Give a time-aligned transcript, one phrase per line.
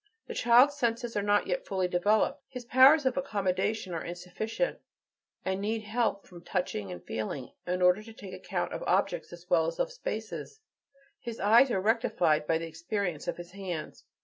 [0.25, 4.79] The child's senses are not yet fully developed; his powers of accommodation are insufficient,
[5.45, 9.47] and need help from touching and feeling, in order to take account of objects as
[9.47, 10.59] well as of spaces;
[10.89, 14.03] and his eyes are rectified by the experience of his hands.